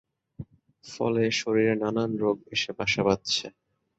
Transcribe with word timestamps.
ফলে 0.83 1.23
শরীরে 1.39 1.73
নানান 1.81 2.11
রোগ 2.23 2.37
এসে 2.55 2.71
বাসা 2.77 3.01
বাঁধছে। 3.07 3.45